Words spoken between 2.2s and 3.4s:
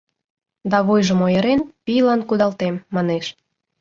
кудалтем, манеш.